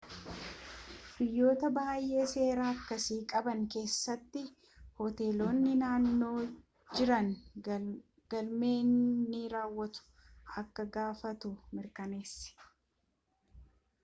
[1.17, 4.41] biyyoota baayyee seera akkasii qaban keessatti
[5.01, 6.31] hoteelonni naannoo
[7.01, 7.29] jiran
[7.69, 10.07] galmee ni raawwatu
[10.63, 12.57] akka gaafattu mirkaneessi